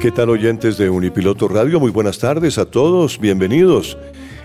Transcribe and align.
¿Qué 0.00 0.12
tal 0.12 0.30
oyentes 0.30 0.78
de 0.78 0.90
Unipiloto 0.90 1.48
Radio? 1.48 1.80
Muy 1.80 1.90
buenas 1.90 2.20
tardes 2.20 2.56
a 2.58 2.66
todos, 2.66 3.18
bienvenidos. 3.18 3.98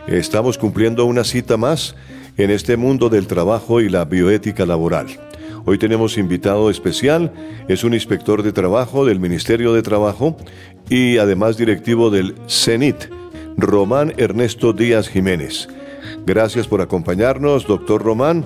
Estamos 0.07 0.57
cumpliendo 0.57 1.05
una 1.05 1.23
cita 1.23 1.57
más 1.57 1.95
en 2.37 2.49
este 2.49 2.75
mundo 2.75 3.07
del 3.07 3.27
trabajo 3.27 3.79
y 3.79 3.87
la 3.87 4.03
bioética 4.05 4.65
laboral. 4.65 5.05
Hoy 5.65 5.77
tenemos 5.77 6.17
invitado 6.17 6.71
especial, 6.71 7.31
es 7.67 7.83
un 7.83 7.93
inspector 7.93 8.41
de 8.41 8.51
trabajo 8.51 9.05
del 9.05 9.19
Ministerio 9.19 9.73
de 9.73 9.83
Trabajo 9.83 10.35
y 10.89 11.19
además 11.19 11.55
directivo 11.55 12.09
del 12.09 12.33
CENIT, 12.47 13.11
Román 13.55 14.11
Ernesto 14.17 14.73
Díaz 14.73 15.07
Jiménez. 15.07 15.67
Gracias 16.25 16.67
por 16.67 16.81
acompañarnos, 16.81 17.67
doctor 17.67 18.01
Román. 18.01 18.43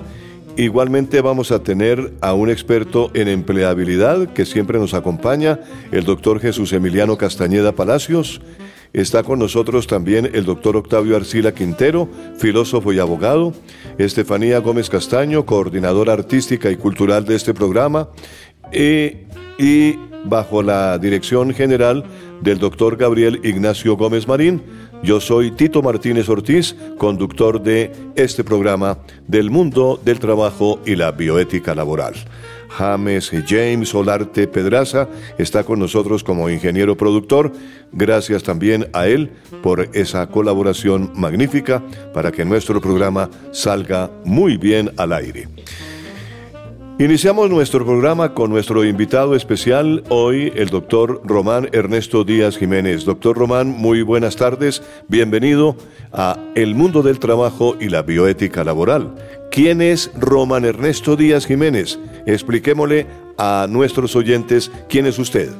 Igualmente 0.58 1.20
vamos 1.20 1.52
a 1.52 1.62
tener 1.62 2.14
a 2.20 2.34
un 2.34 2.50
experto 2.50 3.12
en 3.14 3.28
empleabilidad 3.28 4.32
que 4.32 4.44
siempre 4.44 4.80
nos 4.80 4.92
acompaña, 4.92 5.60
el 5.92 6.02
doctor 6.02 6.40
Jesús 6.40 6.72
Emiliano 6.72 7.16
Castañeda 7.16 7.70
Palacios. 7.70 8.40
Está 8.92 9.22
con 9.22 9.38
nosotros 9.38 9.86
también 9.86 10.28
el 10.34 10.44
doctor 10.44 10.76
Octavio 10.76 11.14
Arcila 11.14 11.54
Quintero, 11.54 12.08
filósofo 12.38 12.92
y 12.92 12.98
abogado, 12.98 13.52
Estefanía 13.98 14.58
Gómez 14.58 14.90
Castaño, 14.90 15.46
coordinadora 15.46 16.12
artística 16.12 16.72
y 16.72 16.76
cultural 16.76 17.24
de 17.24 17.36
este 17.36 17.54
programa, 17.54 18.08
y, 18.72 19.12
y 19.60 19.96
bajo 20.24 20.64
la 20.64 20.98
dirección 20.98 21.54
general 21.54 22.04
del 22.42 22.58
doctor 22.58 22.96
Gabriel 22.96 23.40
Ignacio 23.44 23.96
Gómez 23.96 24.26
Marín, 24.26 24.62
yo 25.02 25.20
soy 25.20 25.50
Tito 25.52 25.82
Martínez 25.82 26.28
Ortiz, 26.28 26.74
conductor 26.98 27.62
de 27.62 27.92
este 28.16 28.44
programa 28.44 28.98
del 29.26 29.50
mundo 29.50 30.00
del 30.04 30.18
trabajo 30.18 30.80
y 30.84 30.96
la 30.96 31.12
bioética 31.12 31.74
laboral. 31.74 32.14
James 32.68 33.32
James 33.46 33.94
Olarte 33.94 34.46
Pedraza 34.46 35.08
está 35.38 35.64
con 35.64 35.78
nosotros 35.78 36.22
como 36.22 36.50
ingeniero 36.50 36.96
productor. 36.96 37.52
Gracias 37.92 38.42
también 38.42 38.88
a 38.92 39.06
él 39.06 39.30
por 39.62 39.88
esa 39.94 40.26
colaboración 40.28 41.10
magnífica 41.14 41.82
para 42.12 42.30
que 42.30 42.44
nuestro 42.44 42.80
programa 42.80 43.30
salga 43.52 44.10
muy 44.24 44.56
bien 44.56 44.92
al 44.96 45.12
aire. 45.12 45.48
Iniciamos 47.00 47.48
nuestro 47.48 47.84
programa 47.84 48.34
con 48.34 48.50
nuestro 48.50 48.84
invitado 48.84 49.36
especial, 49.36 50.02
hoy 50.08 50.52
el 50.56 50.68
doctor 50.68 51.20
Román 51.22 51.68
Ernesto 51.70 52.24
Díaz 52.24 52.58
Jiménez. 52.58 53.04
Doctor 53.04 53.38
Román, 53.38 53.68
muy 53.68 54.02
buenas 54.02 54.34
tardes, 54.34 54.82
bienvenido 55.06 55.76
a 56.12 56.36
El 56.56 56.74
Mundo 56.74 57.02
del 57.02 57.20
Trabajo 57.20 57.76
y 57.78 57.88
la 57.88 58.02
Bioética 58.02 58.64
Laboral. 58.64 59.14
¿Quién 59.52 59.80
es 59.80 60.10
Román 60.18 60.64
Ernesto 60.64 61.14
Díaz 61.14 61.46
Jiménez? 61.46 62.00
Expliquémosle 62.26 63.06
a 63.38 63.68
nuestros 63.70 64.16
oyentes 64.16 64.72
quién 64.88 65.06
es 65.06 65.20
usted. 65.20 65.50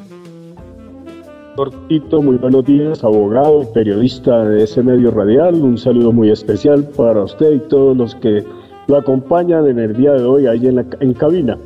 Doctor 1.56 1.86
Tito, 1.86 2.20
muy 2.20 2.36
buenos 2.38 2.64
días, 2.64 3.04
abogado, 3.04 3.72
periodista 3.72 4.44
de 4.44 4.64
ese 4.64 4.82
medio 4.82 5.12
radial. 5.12 5.54
Un 5.54 5.78
saludo 5.78 6.10
muy 6.10 6.30
especial 6.30 6.82
para 6.96 7.22
usted 7.22 7.52
y 7.52 7.68
todos 7.68 7.96
los 7.96 8.16
que 8.16 8.44
lo 8.88 8.96
acompañan 8.96 9.68
en 9.68 9.78
el 9.78 9.94
día 9.94 10.12
de 10.12 10.24
hoy 10.24 10.46
ahí 10.46 10.66
en, 10.66 10.76
la, 10.76 10.86
en 11.00 11.12
cabina. 11.12 11.58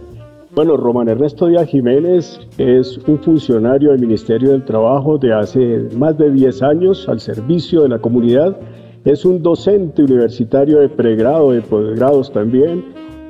Bueno, 0.55 0.77
Román 0.77 1.09
Ernesto 1.09 1.47
Díaz 1.47 1.69
Jiménez 1.69 2.41
es 2.59 2.99
un 3.07 3.19
funcionario 3.21 3.93
del 3.93 4.01
Ministerio 4.01 4.51
del 4.51 4.65
Trabajo 4.65 5.17
de 5.19 5.33
hace 5.33 5.89
más 5.97 6.19
de 6.19 6.31
10 6.31 6.63
años 6.63 7.09
al 7.09 7.21
servicio 7.21 7.83
de 7.83 7.89
la 7.89 8.01
comunidad. 8.01 8.57
Es 9.05 9.25
un 9.25 9.41
docente 9.41 10.03
universitario 10.03 10.81
de 10.81 10.89
pregrado, 10.89 11.53
de 11.53 11.63
posgrados 11.63 12.31
también, 12.33 12.85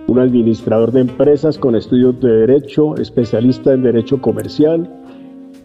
un 0.09 0.19
administrador 0.19 0.91
de 0.91 1.03
empresas 1.03 1.59
con 1.59 1.77
estudios 1.77 2.19
de 2.21 2.33
Derecho, 2.33 2.97
especialista 2.97 3.75
en 3.75 3.83
Derecho 3.83 4.21
Comercial, 4.21 4.91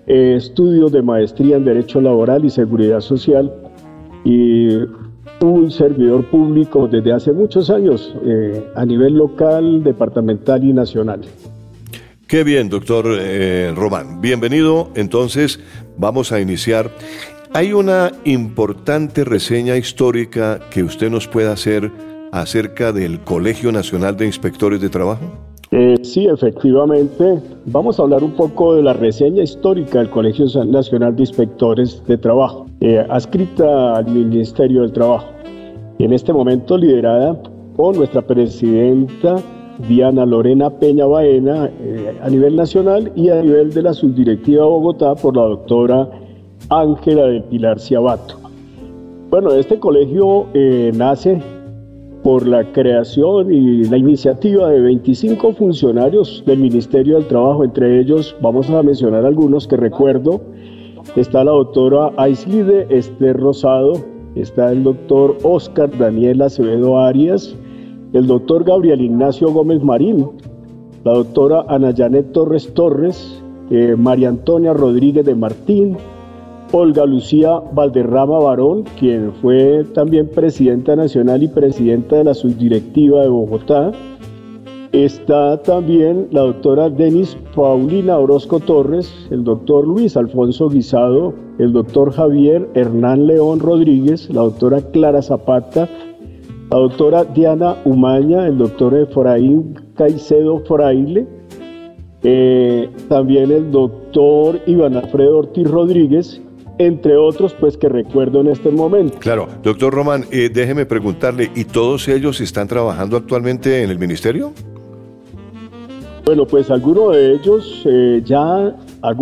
eh, 0.05 0.35
estudios 0.35 0.91
de 0.91 1.01
maestría 1.01 1.55
en 1.55 1.65
Derecho 1.65 2.01
Laboral 2.01 2.43
y 2.43 2.49
Seguridad 2.49 2.99
Social 2.99 3.51
y 4.25 4.77
un 5.41 5.71
servidor 5.71 6.25
público 6.25 6.87
desde 6.87 7.13
hace 7.13 7.31
muchos 7.31 7.69
años 7.69 8.13
eh, 8.25 8.71
a 8.75 8.85
nivel 8.85 9.13
local, 9.13 9.83
departamental 9.83 10.63
y 10.63 10.73
nacional. 10.73 11.21
Qué 12.27 12.43
bien, 12.43 12.69
doctor 12.69 13.05
eh, 13.19 13.71
Román. 13.75 14.19
Bienvenido. 14.19 14.89
Entonces, 14.95 15.59
vamos 15.97 16.31
a 16.31 16.41
iniciar. 16.41 16.91
¿Hay 17.53 17.71
una 17.71 18.11
importante 18.25 19.23
reseña 19.23 19.77
histórica 19.77 20.59
que 20.69 20.83
usted 20.83 21.09
nos 21.09 21.27
pueda 21.27 21.53
hacer 21.53 21.91
acerca 22.31 22.91
del 22.91 23.21
Colegio 23.21 23.71
Nacional 23.71 24.17
de 24.17 24.25
Inspectores 24.25 24.81
de 24.81 24.89
Trabajo? 24.89 25.46
Eh, 25.71 25.97
sí, 26.01 26.25
efectivamente. 26.27 27.41
Vamos 27.65 27.99
a 27.99 28.03
hablar 28.03 28.23
un 28.23 28.31
poco 28.31 28.75
de 28.75 28.83
la 28.83 28.93
reseña 28.93 29.43
histórica 29.43 29.99
del 29.99 30.09
Colegio 30.09 30.45
Nacional 30.65 31.15
de 31.15 31.23
Inspectores 31.23 32.01
de 32.07 32.17
Trabajo, 32.17 32.67
eh, 32.79 33.05
adscrita 33.09 33.97
al 33.97 34.07
Ministerio 34.07 34.81
del 34.81 34.93
Trabajo. 34.93 35.27
En 35.99 36.13
este 36.13 36.31
momento 36.31 36.77
liderada 36.77 37.37
por 37.75 37.97
nuestra 37.97 38.21
presidenta 38.21 39.35
Diana 39.89 40.25
Lorena 40.25 40.69
Peña 40.69 41.05
Baena 41.05 41.69
eh, 41.81 42.17
a 42.21 42.29
nivel 42.29 42.55
nacional 42.55 43.11
y 43.15 43.29
a 43.29 43.41
nivel 43.41 43.73
de 43.73 43.81
la 43.81 43.93
subdirectiva 43.93 44.63
de 44.63 44.69
Bogotá 44.69 45.15
por 45.15 45.35
la 45.35 45.43
doctora 45.43 46.09
Ángela 46.69 47.27
de 47.27 47.41
Pilar 47.41 47.79
Ciabato. 47.79 48.35
Bueno, 49.29 49.51
este 49.51 49.77
colegio 49.77 50.45
nace 50.93 51.41
por 52.27 52.45
la 52.45 52.73
creación 52.73 53.53
y 53.53 53.85
la 53.85 53.97
iniciativa 53.97 54.69
de 54.69 54.81
25 54.81 55.53
funcionarios 55.53 56.43
del 56.45 56.59
Ministerio 56.59 57.15
del 57.15 57.27
Trabajo, 57.29 57.63
entre 57.63 58.01
ellos 58.01 58.35
vamos 58.41 58.69
a 58.69 58.83
mencionar 58.83 59.25
algunos 59.25 59.65
que 59.65 59.77
recuerdo, 59.77 60.41
está 61.15 61.45
la 61.45 61.51
doctora 61.51 62.11
Aislide 62.17 62.85
Esther 62.89 63.37
Rosado, 63.37 63.93
está 64.35 64.73
el 64.73 64.83
doctor 64.83 65.37
Oscar 65.43 65.89
Daniel 65.97 66.41
Acevedo 66.41 66.99
Arias, 66.99 67.55
el 68.11 68.27
doctor 68.27 68.65
Gabriel 68.65 68.99
Ignacio 68.99 69.49
Gómez 69.49 69.81
Marín, 69.81 70.27
la 71.05 71.13
doctora 71.13 71.63
Ana 71.69 71.93
Janet 71.95 72.33
Torres 72.33 72.73
Torres, 72.73 73.41
eh, 73.71 73.95
María 73.97 74.27
Antonia 74.27 74.73
Rodríguez 74.73 75.25
de 75.25 75.33
Martín, 75.33 75.95
Olga 76.71 77.05
Lucía 77.05 77.61
Valderrama 77.73 78.39
Barón, 78.39 78.83
quien 78.99 79.31
fue 79.41 79.85
también 79.93 80.29
presidenta 80.29 80.95
nacional 80.95 81.43
y 81.43 81.47
presidenta 81.47 82.17
de 82.17 82.23
la 82.25 82.33
subdirectiva 82.33 83.21
de 83.21 83.29
Bogotá, 83.29 83.91
Está 84.93 85.61
también 85.63 86.27
la 86.31 86.41
doctora 86.41 86.89
Denis 86.89 87.37
Paulina 87.53 88.17
Orozco 88.17 88.61
Torres, 88.61 89.13
el 89.31 89.43
doctor 89.43 89.85
Luis 89.85 90.15
Alfonso 90.15 90.69
Guisado, 90.69 91.33
el 91.59 91.73
doctor 91.73 92.13
Javier 92.13 92.69
Hernán 92.73 93.27
León 93.27 93.59
Rodríguez, 93.59 94.29
la 94.29 94.43
doctora 94.43 94.81
Clara 94.93 95.21
Zapata, 95.21 95.89
la 96.71 96.77
doctora 96.77 97.25
Diana 97.25 97.75
Umaña, 97.83 98.47
el 98.47 98.57
doctor 98.57 98.95
Efraín 98.95 99.75
Caicedo 99.95 100.59
Fraile, 100.59 101.27
eh, 102.23 102.89
también 103.09 103.51
el 103.51 103.69
doctor 103.71 104.59
Iván 104.67 104.95
Alfredo 104.95 105.39
Ortiz 105.39 105.69
Rodríguez 105.69 106.41
entre 106.79 107.17
otros, 107.17 107.53
pues 107.59 107.77
que 107.77 107.89
recuerdo 107.89 108.41
en 108.41 108.47
este 108.47 108.69
momento. 108.69 109.17
Claro, 109.19 109.47
doctor 109.63 109.93
Román, 109.93 110.25
eh, 110.31 110.49
déjeme 110.53 110.85
preguntarle, 110.85 111.51
¿y 111.55 111.65
todos 111.65 112.07
ellos 112.07 112.39
están 112.41 112.67
trabajando 112.67 113.17
actualmente 113.17 113.83
en 113.83 113.89
el 113.89 113.99
ministerio? 113.99 114.53
Bueno, 116.25 116.45
pues 116.45 116.69
algunos 116.69 117.15
de 117.15 117.35
ellos 117.35 117.83
eh, 117.85 118.21
ya, 118.25 118.75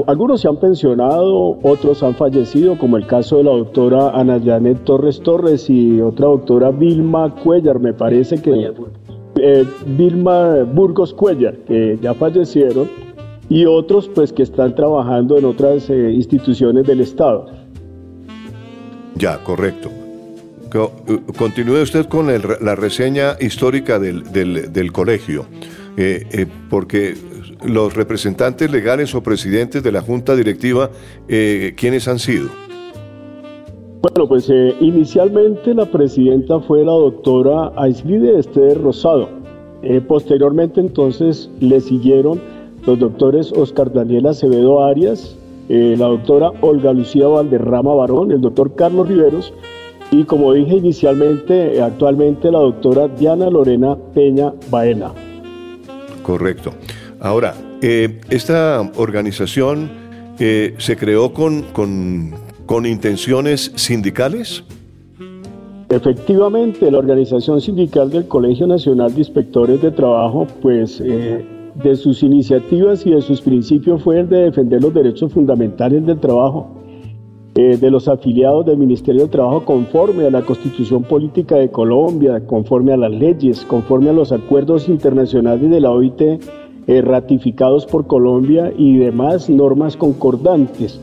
algunos 0.08 0.42
se 0.42 0.48
han 0.48 0.60
pensionado, 0.60 1.60
otros 1.62 2.02
han 2.02 2.16
fallecido, 2.16 2.78
como 2.80 2.98
el 2.98 3.06
caso 3.06 3.38
de 3.38 3.44
la 3.44 3.52
doctora 3.52 4.10
Ana 4.10 4.42
Janet 4.44 4.84
Torres 4.86 5.22
Torres 5.22 5.70
y 5.70 6.02
otra 6.02 6.26
doctora 6.26 6.72
Vilma 6.72 7.34
Cuellar, 7.44 7.80
me 7.80 7.94
parece 7.94 8.42
que... 8.42 8.72
Eh, 9.38 9.66
Vilma 9.86 10.64
Burgos 10.64 11.14
Cuellar, 11.14 11.56
que 11.68 12.00
ya 12.02 12.14
fallecieron 12.14 12.90
y 13.50 13.66
otros 13.66 14.10
pues 14.14 14.34
que 14.34 14.44
están 14.44 14.76
trabajando 14.76 15.38
en 15.38 15.46
otras 15.46 15.90
eh, 15.90 16.12
instituciones 16.12 16.86
del 16.86 17.02
Estado. 17.02 17.48
Ya, 19.16 19.38
correcto. 19.44 19.90
Eh, 20.74 21.20
continúe 21.38 21.82
usted 21.82 22.06
con 22.08 22.28
la 22.28 22.76
reseña 22.76 23.38
histórica 23.40 23.98
del, 24.00 24.92
colegio, 24.92 25.46
eh, 25.96 26.48
porque 26.70 27.16
los 27.64 27.94
representantes 27.94 28.70
legales 28.70 29.16
o 29.16 29.24
presidentes 29.24 29.82
de 29.84 29.92
la 29.92 30.02
Junta 30.02 30.36
Directiva, 30.36 30.90
¿quiénes 31.28 32.08
han 32.10 32.20
sido? 32.20 32.50
Bueno, 34.02 34.28
pues 34.28 34.52
inicialmente 34.82 35.74
la 35.74 35.86
presidenta 35.86 36.60
fue 36.60 36.84
la 36.84 36.92
doctora 36.92 37.72
Aislide 37.78 38.38
Esther 38.38 38.80
Rosado. 38.82 39.30
posteriormente 40.08 40.82
entonces 40.82 41.50
le 41.62 41.80
siguieron 41.80 42.42
los 42.86 43.00
doctores 43.00 43.52
Oscar 43.52 43.92
Daniel 43.92 44.28
Acevedo 44.28 44.84
Arias, 44.84 45.36
eh, 45.70 45.96
la 45.98 46.06
doctora 46.08 46.52
Olga 46.62 46.94
Lucía 46.94 47.28
Valderrama 47.28 47.94
Barón, 47.96 48.32
el 48.32 48.42
doctor 48.42 48.76
Carlos 48.76 49.08
Riveros 49.08 49.54
y 50.12 50.24
como 50.24 50.54
dije 50.54 50.76
inicialmente, 50.76 51.82
actualmente 51.82 52.52
la 52.52 52.60
doctora 52.60 53.08
Diana 53.08 53.50
Lorena 53.50 53.98
Peña 54.14 54.54
Baena. 54.70 55.12
Correcto. 56.22 56.72
Ahora, 57.20 57.56
eh, 57.82 58.22
esta 58.30 58.92
organización 58.98 59.90
eh, 60.38 60.76
se 60.78 60.96
creó 60.96 61.34
con, 61.34 61.64
con, 61.74 62.34
con 62.66 62.86
intenciones 62.86 63.72
sindicales. 63.76 64.64
Efectivamente, 65.90 66.92
la 66.92 67.00
organización 67.00 67.62
sindical 67.62 68.10
del 68.12 68.28
Colegio 68.28 68.68
Nacional 68.68 69.14
de 69.14 69.20
Inspectores 69.20 69.82
de 69.82 69.92
Trabajo, 69.92 70.48
pues 70.62 71.02
de 71.84 71.96
sus 71.96 72.24
iniciativas 72.24 73.06
y 73.06 73.12
de 73.12 73.22
sus 73.22 73.42
principios 73.42 74.02
fue 74.02 74.20
el 74.20 74.30
de 74.30 74.44
defender 74.44 74.82
los 74.82 74.94
derechos 74.94 75.34
fundamentales 75.34 76.06
del 76.06 76.20
trabajo 76.20 76.76
eh, 77.58 77.78
de 77.78 77.90
los 77.90 78.10
afiliados 78.10 78.66
del 78.66 78.76
Ministerio 78.76 79.22
del 79.22 79.30
Trabajo 79.30 79.64
conforme 79.64 80.26
a 80.26 80.30
la 80.30 80.42
Constitución 80.42 81.04
Política 81.04 81.56
de 81.56 81.72
Colombia, 81.72 82.46
conforme 82.46 82.92
a 82.92 82.98
las 82.98 83.12
leyes, 83.12 83.64
conforme 83.64 84.10
a 84.10 84.14
los 84.14 84.34
acuerdos 84.34 84.90
internacionales 84.90 85.70
de 85.70 85.80
la 85.80 85.90
OIT 85.90 86.22
eh, 86.22 87.02
ratificados 87.02 87.86
por 87.86 88.08
Colombia 88.08 88.74
y 88.78 88.98
demás 88.98 89.50
normas 89.50 89.96
concordantes. 89.96 91.00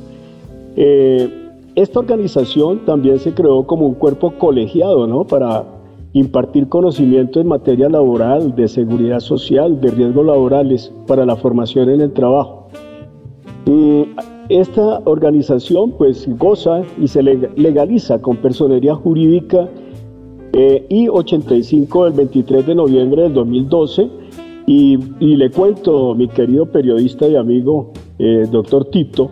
Eh, 0.77 1.27
esta 1.75 2.01
organización 2.01 2.85
también 2.85 3.19
se 3.19 3.33
creó 3.33 3.67
como 3.67 3.87
un 3.87 3.95
cuerpo 3.95 4.33
colegiado, 4.33 5.07
¿no? 5.07 5.25
Para 5.25 5.65
impartir 6.13 6.69
conocimiento 6.69 7.41
en 7.41 7.49
materia 7.49 7.89
laboral, 7.89 8.55
de 8.55 8.69
seguridad 8.69 9.21
social, 9.21 9.81
de 9.81 9.91
riesgos 9.91 10.27
laborales 10.27 10.93
para 11.07 11.25
la 11.25 11.37
formación 11.37 11.89
en 11.89 12.01
el 12.03 12.13
trabajo. 12.13 12.69
Y 13.67 14.07
esta 14.49 15.01
organización 15.05 15.93
pues 15.93 16.29
goza 16.39 16.83
y 17.01 17.09
se 17.09 17.23
legaliza 17.23 18.21
con 18.21 18.37
personería 18.37 18.95
jurídica 18.95 19.69
eh, 20.53 20.85
I-85 20.91 22.05
del 22.05 22.13
23 22.13 22.67
de 22.67 22.75
noviembre 22.75 23.23
del 23.23 23.35
2012 23.35 24.11
y, 24.67 24.97
le 25.21 25.51
cuento, 25.51 26.15
mi 26.15 26.29
querido 26.29 26.67
periodista 26.67 27.27
y 27.27 27.37
amigo 27.37 27.93
eh, 28.19 28.47
doctor 28.51 28.85
Tito, 28.87 29.31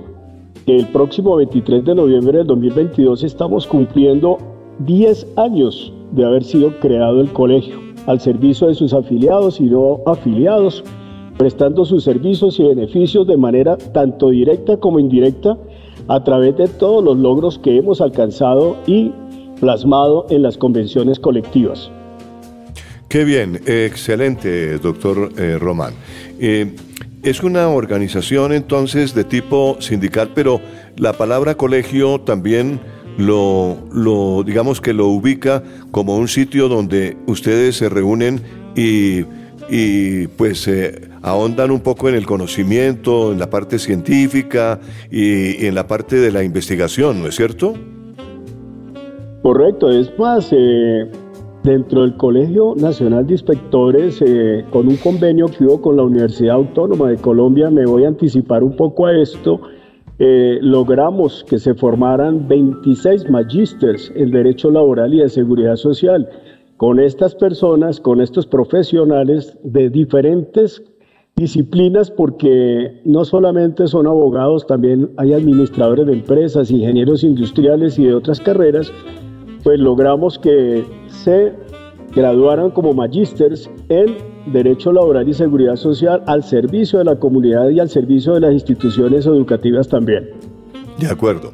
que 0.66 0.76
el 0.76 0.86
próximo 0.86 1.36
23 1.36 1.84
de 1.84 1.94
noviembre 1.94 2.38
del 2.38 2.46
2022 2.46 3.22
estamos 3.24 3.66
cumpliendo 3.66 4.38
10 4.80 5.34
años 5.36 5.92
de 6.12 6.24
haber 6.24 6.44
sido 6.44 6.78
creado 6.80 7.20
el 7.20 7.32
colegio 7.32 7.90
al 8.06 8.20
servicio 8.20 8.68
de 8.68 8.74
sus 8.74 8.92
afiliados 8.92 9.60
y 9.60 9.64
no 9.64 10.00
afiliados, 10.06 10.82
prestando 11.38 11.84
sus 11.84 12.04
servicios 12.04 12.58
y 12.58 12.64
beneficios 12.64 13.26
de 13.26 13.36
manera 13.36 13.76
tanto 13.76 14.30
directa 14.30 14.76
como 14.76 14.98
indirecta 14.98 15.56
a 16.08 16.24
través 16.24 16.56
de 16.56 16.68
todos 16.68 17.04
los 17.04 17.16
logros 17.18 17.58
que 17.58 17.76
hemos 17.76 18.00
alcanzado 18.00 18.76
y 18.86 19.12
plasmado 19.60 20.26
en 20.30 20.42
las 20.42 20.56
convenciones 20.56 21.18
colectivas. 21.18 21.90
Qué 23.08 23.24
bien, 23.24 23.60
excelente, 23.66 24.78
doctor 24.78 25.30
eh, 25.36 25.58
Román. 25.58 25.94
Eh, 26.38 26.74
es 27.22 27.42
una 27.42 27.68
organización 27.68 28.52
entonces 28.52 29.14
de 29.14 29.24
tipo 29.24 29.76
sindical, 29.80 30.30
pero 30.34 30.60
la 30.96 31.12
palabra 31.12 31.56
colegio 31.56 32.20
también 32.20 32.80
lo, 33.18 33.76
lo, 33.92 34.42
digamos 34.42 34.80
que 34.80 34.92
lo 34.92 35.08
ubica 35.08 35.62
como 35.90 36.16
un 36.16 36.28
sitio 36.28 36.68
donde 36.68 37.16
ustedes 37.26 37.76
se 37.76 37.88
reúnen 37.88 38.40
y, 38.76 39.24
y 39.68 40.26
pues 40.26 40.66
eh, 40.68 41.10
ahondan 41.22 41.70
un 41.70 41.80
poco 41.80 42.08
en 42.08 42.14
el 42.14 42.26
conocimiento, 42.26 43.32
en 43.32 43.38
la 43.38 43.50
parte 43.50 43.78
científica 43.78 44.80
y, 45.10 45.66
en 45.66 45.74
la 45.74 45.86
parte 45.86 46.16
de 46.16 46.32
la 46.32 46.42
investigación, 46.42 47.22
¿no 47.22 47.28
es 47.28 47.36
cierto? 47.36 47.74
Correcto, 49.42 49.90
es 49.90 50.10
más, 50.18 50.52
eh, 50.52 51.10
dentro 51.62 52.02
del 52.02 52.16
Colegio 52.16 52.74
Nacional 52.76 53.26
de 53.26 53.34
Inspectores, 53.34 54.22
eh, 54.26 54.64
con 54.70 54.88
un 54.88 54.96
convenio 54.96 55.46
que 55.46 55.64
hubo 55.64 55.80
con 55.80 55.96
la 55.96 56.02
Universidad 56.02 56.56
Autónoma 56.56 57.10
de 57.10 57.16
Colombia, 57.16 57.70
me 57.70 57.86
voy 57.86 58.04
a 58.04 58.08
anticipar 58.08 58.62
un 58.62 58.76
poco 58.76 59.06
a 59.06 59.16
esto, 59.16 59.60
eh, 60.22 60.58
logramos 60.60 61.44
que 61.48 61.58
se 61.58 61.74
formaran 61.74 62.46
26 62.46 63.30
magísters 63.30 64.12
en 64.14 64.30
Derecho 64.30 64.70
Laboral 64.70 65.14
y 65.14 65.20
de 65.20 65.30
Seguridad 65.30 65.76
Social. 65.76 66.28
Con 66.76 67.00
estas 67.00 67.34
personas, 67.34 67.98
con 68.00 68.20
estos 68.20 68.46
profesionales 68.46 69.58
de 69.64 69.88
diferentes 69.88 70.82
disciplinas, 71.36 72.10
porque 72.10 73.00
no 73.06 73.24
solamente 73.24 73.86
son 73.86 74.06
abogados, 74.06 74.66
también 74.66 75.10
hay 75.16 75.32
administradores 75.32 76.06
de 76.06 76.12
empresas, 76.12 76.70
ingenieros 76.70 77.24
industriales 77.24 77.98
y 77.98 78.04
de 78.04 78.14
otras 78.14 78.40
carreras, 78.40 78.92
pues 79.64 79.80
logramos 79.80 80.38
que 80.38 80.84
se 81.06 81.54
graduaran 82.14 82.72
como 82.72 82.92
magísters 82.92 83.70
en 83.88 84.16
Derecho 84.46 84.92
Laboral 84.92 85.28
y 85.28 85.34
Seguridad 85.34 85.76
Social 85.76 86.22
al 86.26 86.42
servicio 86.42 86.98
de 86.98 87.04
la 87.04 87.16
comunidad 87.16 87.68
y 87.70 87.80
al 87.80 87.88
servicio 87.88 88.34
de 88.34 88.40
las 88.40 88.52
instituciones 88.52 89.26
educativas 89.26 89.88
también. 89.88 90.30
De 90.98 91.06
acuerdo. 91.06 91.52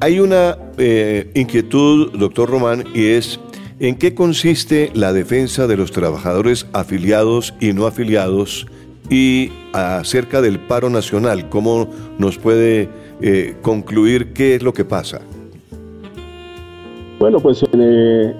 Hay 0.00 0.20
una 0.20 0.56
eh, 0.76 1.30
inquietud, 1.34 2.12
doctor 2.12 2.48
Román, 2.48 2.84
y 2.94 3.06
es 3.06 3.40
¿en 3.80 3.96
qué 3.96 4.14
consiste 4.14 4.90
la 4.94 5.12
defensa 5.12 5.66
de 5.66 5.76
los 5.76 5.90
trabajadores 5.90 6.66
afiliados 6.72 7.54
y 7.60 7.72
no 7.72 7.86
afiliados 7.86 8.66
y 9.10 9.50
acerca 9.72 10.40
del 10.40 10.60
paro 10.60 10.90
nacional? 10.90 11.48
¿Cómo 11.48 11.88
nos 12.18 12.38
puede 12.38 12.88
eh, 13.20 13.56
concluir 13.62 14.32
qué 14.32 14.54
es 14.54 14.62
lo 14.62 14.72
que 14.72 14.84
pasa? 14.84 15.20
Bueno, 17.18 17.40
pues 17.40 17.64
eh, 17.72 18.34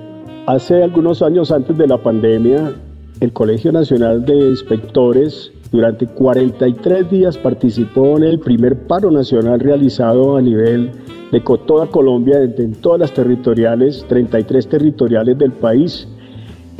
hace 0.46 0.82
algunos 0.82 1.22
años 1.22 1.50
antes 1.50 1.76
de 1.76 1.88
la 1.88 1.98
pandemia, 1.98 2.72
el 3.20 3.32
Colegio 3.32 3.72
Nacional 3.72 4.24
de 4.24 4.36
Inspectores 4.36 5.52
durante 5.70 6.06
43 6.06 7.10
días 7.10 7.36
participó 7.36 8.16
en 8.16 8.24
el 8.24 8.38
primer 8.38 8.86
paro 8.86 9.10
nacional 9.10 9.60
realizado 9.60 10.36
a 10.36 10.42
nivel 10.42 10.90
de 11.30 11.40
toda 11.40 11.86
Colombia, 11.88 12.40
en 12.42 12.72
todas 12.76 13.00
las 13.00 13.12
territoriales, 13.12 14.04
33 14.08 14.66
territoriales 14.66 15.36
del 15.36 15.52
país. 15.52 16.08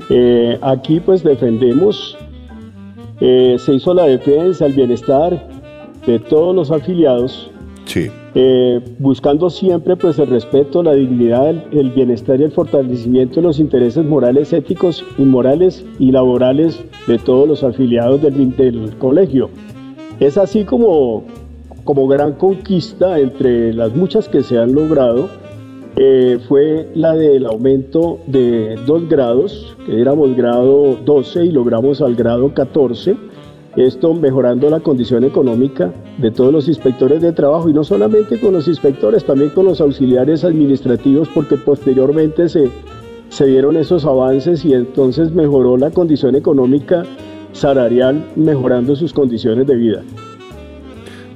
Eh, 0.09 0.59
aquí 0.63 1.01
pues 1.01 1.23
defendemos, 1.23 2.17
eh, 3.21 3.57
se 3.59 3.75
hizo 3.75 3.93
la 3.93 4.05
defensa, 4.05 4.67
el 4.67 4.73
bienestar 4.73 5.49
de 6.07 6.19
todos 6.19 6.55
los 6.55 6.71
afiliados. 6.71 7.51
Sí. 7.85 8.11
Eh, 8.41 8.81
buscando 9.01 9.51
siempre 9.51 9.97
pues 9.97 10.17
el 10.21 10.29
respeto, 10.29 10.85
la 10.85 10.93
dignidad, 10.93 11.49
el, 11.73 11.91
bienestar 11.91 12.39
y 12.39 12.45
el 12.45 12.53
fortalecimiento 12.53 13.37
de 13.37 13.43
los 13.43 13.59
intereses 13.59 14.05
morales, 14.05 14.53
éticos, 14.53 15.05
inmorales 15.19 15.85
y 15.99 16.13
laborales 16.13 16.81
de 17.09 17.19
todos 17.19 17.49
los 17.49 17.65
afiliados 17.65 18.23
del, 18.23 18.57
del 18.57 18.97
colegio. 18.99 19.51
Es 20.21 20.39
así 20.39 20.63
como, 20.65 21.25
como 21.83 22.07
gran 22.07 22.35
conquista 22.35 23.19
entre 23.19 23.73
las 23.73 23.97
muchas 23.97 24.29
que 24.29 24.45
se 24.45 24.57
han 24.57 24.73
logrado, 24.73 25.29
eh, 25.97 26.39
fue 26.47 26.89
la 26.95 27.15
del 27.15 27.45
aumento 27.45 28.21
de 28.29 28.77
dos 28.87 29.09
grados, 29.09 29.77
que 29.85 30.01
éramos 30.01 30.37
grado 30.37 30.97
12 31.05 31.47
y 31.47 31.51
logramos 31.51 32.01
al 32.01 32.15
grado 32.15 32.55
14 32.55 33.17
esto 33.83 34.15
mejorando 34.15 34.71
la 34.71 34.81
condición 34.81 35.25
económica 35.25 35.93
de 36.19 36.31
todos 36.31 36.53
los 36.53 36.69
inspectores 36.69 37.23
de 37.23 37.33
trabajo 37.33 37.69
y 37.69 37.73
no 37.73 37.85
solamente 37.85 38.41
con 38.41 38.55
los 38.55 38.67
inspectores, 38.69 39.25
también 39.25 39.51
con 39.51 39.67
los 39.67 39.81
auxiliares 39.81 40.45
administrativos 40.45 41.29
porque 41.29 41.57
posteriormente 41.57 42.49
se, 42.49 42.71
se 43.29 43.47
dieron 43.47 43.77
esos 43.77 44.05
avances 44.05 44.65
y 44.65 44.75
entonces 44.75 45.33
mejoró 45.33 45.77
la 45.77 45.91
condición 45.91 46.35
económica 46.35 47.05
salarial, 47.53 48.33
mejorando 48.37 48.97
sus 48.97 49.13
condiciones 49.13 49.67
de 49.67 49.77
vida. 49.77 50.03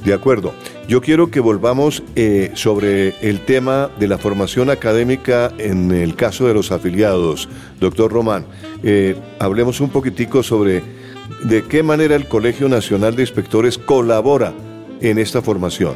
De 0.05 0.13
acuerdo. 0.13 0.53
Yo 0.89 1.01
quiero 1.01 1.31
que 1.31 1.39
volvamos 1.39 2.03
eh, 2.17 2.51
sobre 2.55 3.15
el 3.21 3.41
tema 3.41 3.89
de 4.01 4.09
la 4.09 4.19
formación 4.19 4.69
académica 4.69 5.53
en 5.59 5.93
el 5.93 6.17
caso 6.17 6.47
de 6.49 6.55
los 6.55 6.73
afiliados. 6.73 7.49
Doctor 7.79 8.11
Román, 8.11 8.45
eh, 8.83 9.15
hablemos 9.39 9.81
un 9.81 9.91
poquitico 9.91 10.43
sobre 10.43 10.83
¿De 11.45 11.63
qué 11.65 11.83
manera 11.83 12.15
el 12.15 12.27
Colegio 12.29 12.69
Nacional 12.69 13.17
de 13.17 13.23
Inspectores 13.23 13.79
colabora 13.79 14.53
en 15.01 15.19
esta 15.19 15.43
formación? 15.43 15.95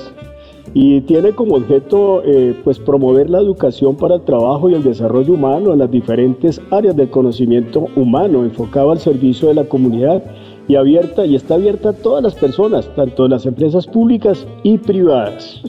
y 0.73 1.01
tiene 1.03 1.33
como 1.33 1.57
objeto 1.57 2.23
eh, 2.25 2.57
pues 2.63 2.79
promover 2.79 3.29
la 3.29 3.39
educación 3.39 3.97
para 3.97 4.15
el 4.17 4.23
trabajo 4.23 4.71
y 4.71 4.75
el 4.75 4.85
desarrollo 4.85 5.35
humano 5.35 5.73
en 5.73 5.81
las 5.81 5.91
diferentes 5.91 6.61
áreas 6.71 6.95
del 6.95 7.11
conocimiento 7.11 7.89
humano, 7.97 8.45
enfocado 8.45 8.93
al 8.93 9.01
servicio 9.01 9.49
de 9.49 9.55
la 9.55 9.65
comunidad 9.65 10.23
y 10.69 10.77
abierta 10.77 11.27
y 11.27 11.35
está 11.35 11.55
abierta 11.55 11.89
a 11.89 11.93
todas 11.93 12.23
las 12.23 12.35
personas, 12.35 12.89
tanto 12.95 13.27
las 13.27 13.47
empresas 13.47 13.89
públicas 13.89 14.47
y 14.63 14.79
privadas. 14.79 15.61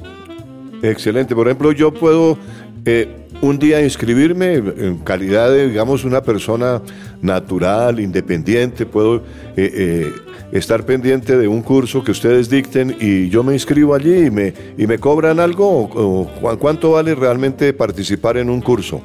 Excelente. 0.84 1.36
Por 1.36 1.48
ejemplo, 1.48 1.72
yo 1.72 1.92
puedo 1.92 2.38
eh, 2.86 3.21
un 3.42 3.58
día 3.58 3.82
inscribirme 3.82 4.56
en 4.56 4.98
calidad 5.00 5.50
de, 5.50 5.68
digamos, 5.68 6.04
una 6.04 6.22
persona 6.22 6.82
natural, 7.22 8.00
independiente, 8.00 8.86
puedo 8.86 9.18
eh, 9.18 9.22
eh, 9.58 10.12
estar 10.52 10.86
pendiente 10.86 11.38
de 11.38 11.48
un 11.48 11.62
curso 11.62 12.04
que 12.04 12.12
ustedes 12.12 12.50
dicten 12.50 12.96
y 13.00 13.30
yo 13.30 13.44
me 13.44 13.54
inscribo 13.54 13.96
allí 13.96 14.28
y 14.28 14.32
me, 14.32 14.54
y 14.78 14.86
me 14.86 14.98
cobran 14.98 15.40
algo 15.40 16.28
cuánto 16.60 16.92
vale 16.92 17.16
realmente 17.16 17.74
participar 17.74 18.38
en 18.38 18.50
un 18.50 18.62
curso. 18.62 19.02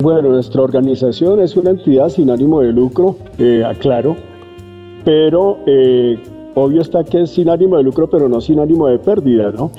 Bueno, 0.00 0.30
nuestra 0.30 0.62
organización 0.62 1.40
es 1.40 1.56
una 1.56 1.70
entidad 1.70 2.08
sin 2.08 2.30
ánimo 2.30 2.60
de 2.60 2.72
lucro, 2.72 3.18
aclaro, 3.66 4.16
pero 5.04 5.58
Obvio 6.56 6.82
está 6.82 7.02
que 7.02 7.22
es 7.22 7.30
sin 7.30 7.48
ánimo 7.48 7.76
de 7.76 7.82
lucro, 7.82 8.08
pero 8.08 8.28
no 8.28 8.40
sin 8.40 8.60
ánimo 8.60 8.86
de 8.86 8.98
pérdida, 8.98 9.50
¿no? 9.50 9.72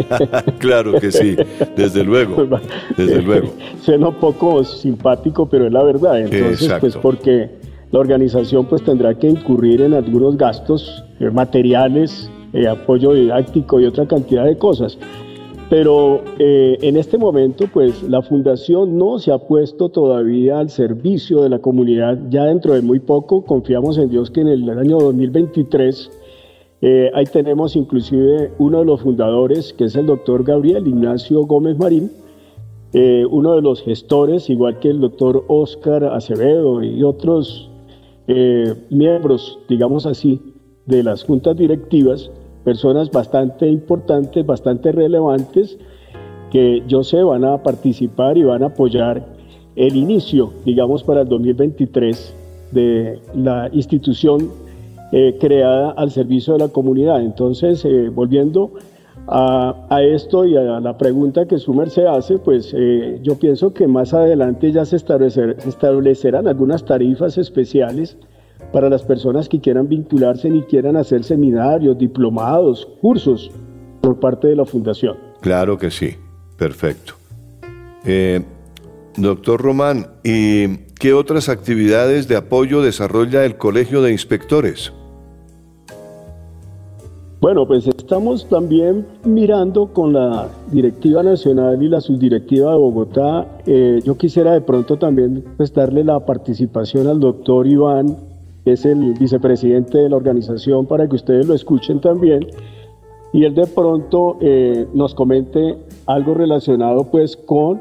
claro 0.58 0.94
que 0.94 1.12
sí, 1.12 1.36
desde 1.76 2.02
luego, 2.02 2.34
pues 2.34 2.62
desde 2.96 3.22
luego. 3.22 3.48
Suena 3.80 4.08
un 4.08 4.16
poco 4.16 4.64
simpático, 4.64 5.46
pero 5.48 5.66
es 5.66 5.72
la 5.72 5.84
verdad. 5.84 6.20
Entonces, 6.20 6.72
pues 6.80 6.96
porque 6.96 7.50
la 7.92 8.00
organización 8.00 8.66
pues 8.66 8.82
tendrá 8.82 9.14
que 9.14 9.28
incurrir 9.28 9.82
en 9.82 9.94
algunos 9.94 10.36
gastos 10.36 11.04
eh, 11.20 11.30
materiales, 11.30 12.28
eh, 12.52 12.66
apoyo 12.66 13.12
didáctico 13.12 13.80
y 13.80 13.86
otra 13.86 14.06
cantidad 14.06 14.44
de 14.44 14.58
cosas. 14.58 14.98
Pero 15.68 16.22
eh, 16.38 16.78
en 16.82 16.96
este 16.96 17.18
momento, 17.18 17.64
pues 17.72 18.04
la 18.04 18.22
fundación 18.22 18.96
no 18.96 19.18
se 19.18 19.32
ha 19.32 19.38
puesto 19.38 19.88
todavía 19.88 20.60
al 20.60 20.70
servicio 20.70 21.42
de 21.42 21.48
la 21.48 21.58
comunidad. 21.58 22.18
Ya 22.30 22.44
dentro 22.44 22.74
de 22.74 22.82
muy 22.82 23.00
poco, 23.00 23.44
confiamos 23.44 23.98
en 23.98 24.08
Dios 24.08 24.30
que 24.30 24.42
en 24.42 24.48
el 24.48 24.70
año 24.70 24.98
2023, 24.98 26.10
eh, 26.82 27.10
ahí 27.14 27.24
tenemos 27.24 27.74
inclusive 27.74 28.52
uno 28.58 28.78
de 28.78 28.84
los 28.84 29.00
fundadores, 29.00 29.72
que 29.72 29.84
es 29.84 29.96
el 29.96 30.06
doctor 30.06 30.44
Gabriel 30.44 30.86
Ignacio 30.86 31.42
Gómez 31.42 31.76
Marín, 31.78 32.12
eh, 32.92 33.24
uno 33.28 33.56
de 33.56 33.62
los 33.62 33.82
gestores, 33.82 34.48
igual 34.48 34.78
que 34.78 34.90
el 34.90 35.00
doctor 35.00 35.44
Oscar 35.48 36.04
Acevedo 36.04 36.82
y 36.82 37.02
otros 37.02 37.70
miembros, 38.90 39.60
digamos 39.68 40.04
así, 40.04 40.40
de 40.86 41.04
las 41.04 41.22
juntas 41.22 41.56
directivas 41.56 42.28
personas 42.66 43.12
bastante 43.12 43.68
importantes, 43.68 44.44
bastante 44.44 44.90
relevantes, 44.90 45.78
que 46.50 46.82
yo 46.88 47.04
sé 47.04 47.22
van 47.22 47.44
a 47.44 47.62
participar 47.62 48.36
y 48.36 48.42
van 48.42 48.64
a 48.64 48.66
apoyar 48.66 49.24
el 49.76 49.94
inicio, 49.94 50.52
digamos, 50.64 51.04
para 51.04 51.20
el 51.20 51.28
2023 51.28 52.34
de 52.72 53.20
la 53.36 53.70
institución 53.72 54.50
eh, 55.12 55.36
creada 55.38 55.92
al 55.92 56.10
servicio 56.10 56.54
de 56.54 56.58
la 56.58 56.68
comunidad. 56.68 57.22
Entonces, 57.22 57.84
eh, 57.84 58.08
volviendo 58.12 58.72
a, 59.28 60.02
esto 60.02 60.44
y 60.44 60.56
a 60.56 60.80
la 60.80 60.98
pregunta 60.98 61.46
que 61.46 61.58
Sumer 61.58 61.88
se 61.88 62.08
hace, 62.08 62.38
pues 62.38 62.74
eh, 62.76 63.20
yo 63.22 63.38
pienso 63.38 63.72
que 63.74 63.86
más 63.86 64.12
adelante 64.12 64.72
ya 64.72 64.84
se, 64.84 64.96
establecer, 64.96 65.54
se 65.60 65.68
establecerán 65.68 66.48
algunas 66.48 66.84
tarifas 66.84 67.38
especiales 67.38 68.18
para 68.72 68.88
las 68.88 69.02
personas 69.02 69.48
que 69.48 69.60
quieran 69.60 69.88
vincularse 69.88 70.48
y 70.48 70.62
quieran 70.62 70.96
hacer 70.96 71.24
seminarios, 71.24 71.98
diplomados, 71.98 72.86
cursos 73.00 73.50
por 74.00 74.20
parte 74.20 74.48
de 74.48 74.56
la 74.56 74.64
fundación. 74.64 75.16
Claro 75.40 75.78
que 75.78 75.90
sí, 75.90 76.16
perfecto. 76.56 77.14
Eh, 78.04 78.42
doctor 79.16 79.60
Román, 79.60 80.06
¿y 80.24 80.68
qué 80.98 81.12
otras 81.14 81.48
actividades 81.48 82.28
de 82.28 82.36
apoyo 82.36 82.82
desarrolla 82.82 83.44
el 83.44 83.56
Colegio 83.56 84.02
de 84.02 84.12
Inspectores? 84.12 84.92
Bueno, 87.40 87.66
pues 87.66 87.86
estamos 87.86 88.48
también 88.48 89.06
mirando 89.24 89.92
con 89.92 90.14
la 90.14 90.48
Directiva 90.72 91.22
Nacional 91.22 91.82
y 91.82 91.88
la 91.88 92.00
Subdirectiva 92.00 92.72
de 92.72 92.78
Bogotá. 92.78 93.46
Eh, 93.66 94.00
yo 94.04 94.16
quisiera 94.16 94.52
de 94.52 94.62
pronto 94.62 94.96
también 94.96 95.44
darle 95.74 96.02
la 96.02 96.24
participación 96.24 97.06
al 97.06 97.20
doctor 97.20 97.66
Iván 97.66 98.16
es 98.72 98.84
el 98.84 99.14
vicepresidente 99.14 99.98
de 99.98 100.08
la 100.08 100.16
organización, 100.16 100.86
para 100.86 101.08
que 101.08 101.16
ustedes 101.16 101.46
lo 101.46 101.54
escuchen 101.54 102.00
también. 102.00 102.46
Y 103.32 103.44
él 103.44 103.54
de 103.54 103.66
pronto 103.66 104.38
eh, 104.40 104.86
nos 104.94 105.14
comente 105.14 105.78
algo 106.06 106.34
relacionado 106.34 107.04
pues 107.10 107.36
con 107.36 107.80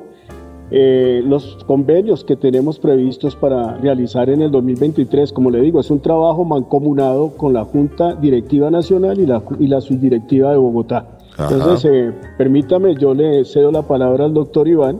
eh, 0.72 1.22
los 1.24 1.64
convenios 1.66 2.24
que 2.24 2.36
tenemos 2.36 2.80
previstos 2.80 3.36
para 3.36 3.78
realizar 3.78 4.30
en 4.30 4.42
el 4.42 4.52
2023. 4.52 5.32
Como 5.32 5.52
le 5.52 5.62
digo, 5.62 5.80
es 5.80 5.92
un 5.92 6.00
trabajo 6.00 6.44
mancomunado 6.44 7.30
con 7.38 7.54
la 7.54 7.64
Junta 7.64 8.16
Directiva 8.16 8.72
Nacional 8.72 9.20
y 9.20 9.26
la, 9.26 9.44
y 9.60 9.68
la 9.68 9.82
Subdirectiva 9.82 10.52
de 10.52 10.58
Bogotá. 10.58 11.18
Entonces, 11.38 11.92
eh, 11.92 12.14
permítame, 12.38 12.96
yo 12.96 13.14
le 13.14 13.44
cedo 13.46 13.72
la 13.72 13.84
palabra 13.84 14.26
al 14.26 14.34
doctor 14.34 14.68
Iván 14.68 15.00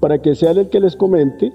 para 0.00 0.20
que 0.20 0.34
sea 0.34 0.50
el 0.50 0.68
que 0.68 0.80
les 0.80 0.96
comente 0.96 1.52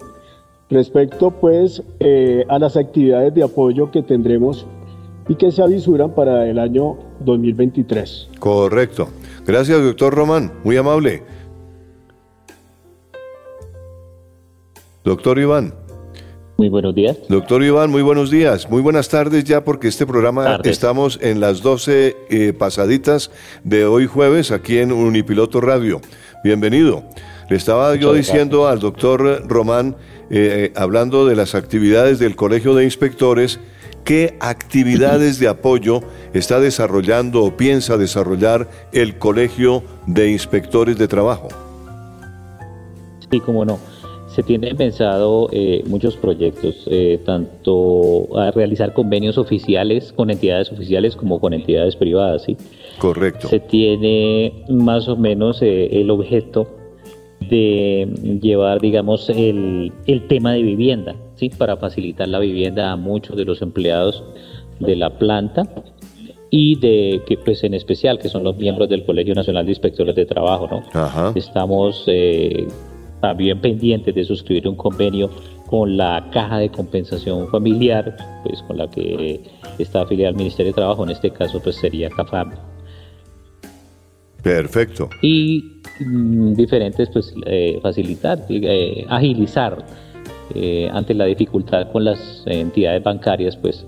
respecto 0.69 1.31
pues 1.31 1.83
eh, 1.99 2.45
a 2.49 2.59
las 2.59 2.77
actividades 2.77 3.33
de 3.33 3.43
apoyo 3.43 3.91
que 3.91 4.01
tendremos 4.01 4.65
y 5.27 5.35
que 5.35 5.51
se 5.51 5.61
avisuran 5.61 6.13
para 6.13 6.49
el 6.49 6.59
año 6.59 6.97
2023. 7.21 8.29
Correcto. 8.39 9.09
Gracias, 9.45 9.81
doctor 9.81 10.13
Román. 10.13 10.51
Muy 10.63 10.77
amable. 10.77 11.23
Doctor 15.03 15.37
Iván. 15.39 15.73
Muy 16.57 16.69
buenos 16.69 16.93
días. 16.93 17.17
Doctor 17.27 17.63
Iván, 17.63 17.89
muy 17.89 18.03
buenos 18.03 18.29
días. 18.29 18.69
Muy 18.69 18.81
buenas 18.81 19.09
tardes 19.09 19.43
ya 19.43 19.63
porque 19.65 19.87
este 19.87 20.05
programa 20.05 20.59
estamos 20.63 21.19
en 21.21 21.39
las 21.39 21.61
12 21.61 22.15
eh, 22.29 22.53
pasaditas 22.53 23.31
de 23.63 23.85
hoy 23.85 24.05
jueves 24.05 24.51
aquí 24.51 24.77
en 24.77 24.91
Unipiloto 24.91 25.59
Radio. 25.61 25.99
Bienvenido. 26.43 27.03
Le 27.49 27.57
estaba 27.57 27.95
yo 27.95 28.13
diciendo 28.13 28.67
al 28.67 28.79
doctor 28.79 29.45
Román 29.47 29.97
eh, 30.29 30.71
hablando 30.75 31.25
de 31.25 31.35
las 31.35 31.55
actividades 31.55 32.19
del 32.19 32.35
Colegio 32.35 32.75
de 32.75 32.83
Inspectores, 32.83 33.59
¿qué 34.03 34.35
actividades 34.39 35.39
de 35.39 35.47
apoyo 35.47 36.01
está 36.33 36.59
desarrollando 36.59 37.43
o 37.43 37.55
piensa 37.55 37.97
desarrollar 37.97 38.69
el 38.91 39.17
Colegio 39.17 39.83
de 40.07 40.31
Inspectores 40.31 40.97
de 40.97 41.07
Trabajo? 41.07 41.47
Sí, 43.31 43.39
cómo 43.39 43.65
no. 43.65 43.79
Se 44.27 44.41
tienen 44.41 44.75
pensado 44.75 45.47
eh, 45.51 45.83
muchos 45.85 46.17
proyectos, 46.17 46.87
eh, 46.89 47.19
tanto 47.23 48.35
a 48.35 48.49
realizar 48.49 48.93
convenios 48.93 49.37
oficiales 49.37 50.11
con 50.11 50.31
entidades 50.31 50.71
oficiales 50.71 51.15
como 51.15 51.39
con 51.39 51.53
entidades 51.53 51.95
privadas, 51.95 52.43
¿sí? 52.43 52.57
Correcto. 52.97 53.47
Se 53.47 53.59
tiene 53.59 54.65
más 54.69 55.07
o 55.07 55.15
menos 55.15 55.61
eh, 55.61 56.01
el 56.01 56.09
objeto 56.09 56.67
de 57.49 58.39
llevar, 58.41 58.79
digamos, 58.81 59.29
el, 59.29 59.91
el, 60.05 60.27
tema 60.27 60.53
de 60.53 60.61
vivienda, 60.61 61.15
¿sí? 61.35 61.49
Para 61.49 61.77
facilitar 61.77 62.27
la 62.27 62.39
vivienda 62.39 62.91
a 62.91 62.95
muchos 62.95 63.35
de 63.37 63.45
los 63.45 63.61
empleados 63.61 64.23
de 64.79 64.95
la 64.95 65.17
planta 65.17 65.67
y 66.49 66.75
de 66.75 67.23
que 67.25 67.37
pues 67.37 67.63
en 67.63 67.73
especial 67.73 68.19
que 68.19 68.29
son 68.29 68.43
los 68.43 68.55
miembros 68.57 68.87
del 68.87 69.03
Colegio 69.03 69.33
Nacional 69.33 69.65
de 69.65 69.71
Inspectores 69.71 70.15
de 70.15 70.25
Trabajo, 70.25 70.67
¿no? 70.69 70.83
Ajá. 70.93 71.31
Estamos 71.35 72.03
eh, 72.07 72.67
también 73.21 73.59
pendientes 73.59 74.13
de 74.13 74.23
suscribir 74.23 74.67
un 74.67 74.75
convenio 74.75 75.31
con 75.65 75.97
la 75.97 76.29
Caja 76.31 76.59
de 76.59 76.69
Compensación 76.69 77.47
Familiar, 77.47 78.15
pues 78.43 78.61
con 78.63 78.77
la 78.77 78.87
que 78.87 79.41
está 79.79 80.01
afiliada 80.01 80.29
al 80.29 80.35
Ministerio 80.35 80.71
de 80.71 80.75
Trabajo, 80.75 81.03
en 81.03 81.09
este 81.09 81.31
caso 81.31 81.59
pues 81.59 81.77
sería 81.77 82.09
CAFAM. 82.11 82.51
Perfecto. 84.43 85.09
Y 85.21 85.81
diferentes 85.99 87.09
pues 87.09 87.33
eh, 87.45 87.79
facilitar, 87.81 88.45
eh, 88.49 89.05
agilizar 89.09 89.85
eh, 90.55 90.89
ante 90.91 91.13
la 91.13 91.25
dificultad 91.25 91.91
con 91.91 92.05
las 92.05 92.43
entidades 92.45 93.03
bancarias 93.03 93.55
pues 93.55 93.85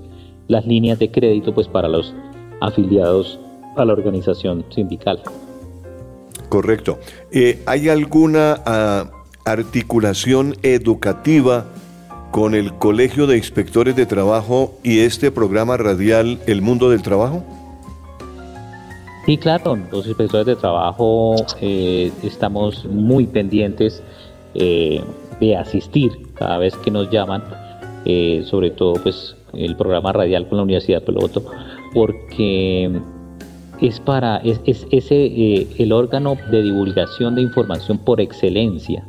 las 0.47 0.65
líneas 0.65 0.99
de 0.99 1.11
crédito 1.11 1.53
pues 1.53 1.67
para 1.67 1.87
los 1.87 2.13
afiliados 2.61 3.39
a 3.75 3.83
la 3.83 3.93
organización 3.93 4.63
sindical. 4.69 5.19
Correcto. 6.49 6.99
¿Hay 7.65 7.89
alguna 7.89 8.61
ah, 8.65 9.11
articulación 9.43 10.55
educativa 10.61 11.65
con 12.31 12.53
el 12.53 12.73
Colegio 12.75 13.27
de 13.27 13.37
Inspectores 13.37 13.95
de 13.95 14.05
Trabajo 14.05 14.77
y 14.83 14.99
este 14.99 15.31
programa 15.31 15.75
radial 15.77 16.39
El 16.45 16.61
Mundo 16.61 16.89
del 16.89 17.01
Trabajo? 17.01 17.43
Sí, 19.25 19.37
claro, 19.37 19.75
los 19.91 20.05
inspectores 20.05 20.45
de 20.45 20.55
trabajo 20.55 21.35
eh, 21.59 22.11
estamos 22.23 22.85
muy 22.85 23.25
pendientes 23.25 24.03
eh, 24.53 25.01
de 25.39 25.57
asistir 25.57 26.11
cada 26.35 26.59
vez 26.59 26.75
que 26.77 26.91
nos 26.91 27.09
llaman, 27.09 27.43
eh, 28.05 28.43
sobre 28.45 28.69
todo 28.69 28.93
pues 29.01 29.35
el 29.53 29.75
programa 29.75 30.13
radial 30.13 30.47
con 30.47 30.57
la 30.57 30.63
Universidad 30.63 31.01
Peloto, 31.01 31.43
porque 31.93 32.91
es 33.81 33.99
para 33.99 34.37
es, 34.37 34.59
es 34.65 35.11
eh, 35.11 35.67
el 35.77 35.91
órgano 35.91 36.37
de 36.51 36.61
divulgación 36.61 37.35
de 37.35 37.41
información 37.41 37.97
por 37.97 38.21
excelencia 38.21 39.03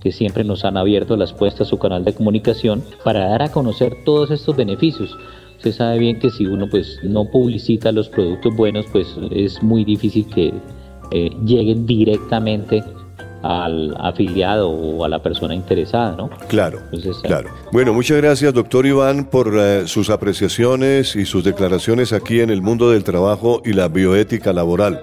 que 0.00 0.12
siempre 0.12 0.44
nos 0.44 0.64
han 0.64 0.76
abierto 0.76 1.16
las 1.16 1.32
puertas 1.32 1.62
a 1.62 1.64
su 1.64 1.78
canal 1.78 2.04
de 2.04 2.12
comunicación 2.12 2.84
para 3.02 3.26
dar 3.26 3.42
a 3.42 3.50
conocer 3.50 4.04
todos 4.04 4.30
estos 4.30 4.54
beneficios. 4.54 5.16
Usted 5.64 5.78
sabe 5.78 5.98
bien 5.98 6.18
que 6.18 6.28
si 6.28 6.44
uno 6.44 6.68
pues 6.68 6.98
no 7.02 7.24
publicita 7.24 7.90
los 7.90 8.10
productos 8.10 8.54
buenos, 8.54 8.84
pues 8.92 9.06
es 9.30 9.62
muy 9.62 9.82
difícil 9.82 10.26
que 10.26 10.52
eh, 11.10 11.30
lleguen 11.42 11.86
directamente 11.86 12.84
al 13.42 13.96
afiliado 13.98 14.68
o 14.68 15.06
a 15.06 15.08
la 15.08 15.22
persona 15.22 15.54
interesada, 15.54 16.16
¿no? 16.16 16.28
Claro, 16.48 16.80
Entonces, 16.92 17.16
claro. 17.22 17.48
Bueno, 17.72 17.94
muchas 17.94 18.18
gracias, 18.18 18.52
doctor 18.52 18.84
Iván, 18.84 19.24
por 19.24 19.54
eh, 19.56 19.88
sus 19.88 20.10
apreciaciones 20.10 21.16
y 21.16 21.24
sus 21.24 21.42
declaraciones 21.44 22.12
aquí 22.12 22.40
en 22.40 22.50
el 22.50 22.60
mundo 22.60 22.90
del 22.90 23.02
trabajo 23.02 23.62
y 23.64 23.72
la 23.72 23.88
bioética 23.88 24.52
laboral. 24.52 25.02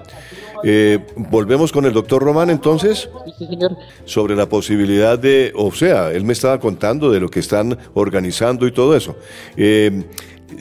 Eh, 0.64 1.00
volvemos 1.16 1.72
con 1.72 1.86
el 1.86 1.92
doctor 1.92 2.22
Román 2.22 2.48
entonces 2.48 3.10
Sí, 3.36 3.46
señor. 3.46 3.76
sobre 4.04 4.36
la 4.36 4.48
posibilidad 4.48 5.18
de, 5.18 5.52
o 5.56 5.72
sea, 5.72 6.12
él 6.12 6.24
me 6.24 6.32
estaba 6.34 6.60
contando 6.60 7.10
de 7.10 7.18
lo 7.18 7.28
que 7.28 7.40
están 7.40 7.76
organizando 7.94 8.64
y 8.68 8.70
todo 8.72 8.94
eso. 8.96 9.16
Eh, 9.56 10.04